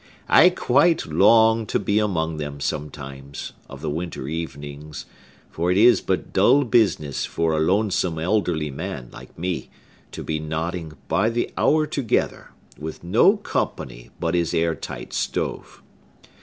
I 0.29 0.49
quite 0.49 1.05
long 1.05 1.67
to 1.67 1.77
be 1.77 1.99
among 1.99 2.37
them, 2.37 2.59
sometimes, 2.59 3.53
of 3.69 3.81
the 3.81 3.89
winter 3.91 4.27
evenings; 4.27 5.05
for 5.51 5.69
it 5.71 5.77
is 5.77 6.01
but 6.01 6.33
dull 6.33 6.63
business 6.63 7.23
for 7.27 7.53
a 7.53 7.59
lonesome 7.59 8.17
elderly 8.17 8.71
man, 8.71 9.09
like 9.13 9.37
me, 9.37 9.69
to 10.11 10.23
be 10.23 10.39
nodding, 10.39 10.93
by 11.07 11.29
the 11.29 11.53
hour 11.55 11.85
together, 11.85 12.49
with 12.79 13.03
no 13.03 13.37
company 13.37 14.09
but 14.19 14.33
his 14.33 14.55
air 14.55 14.73
tight 14.73 15.13
stove. 15.13 15.83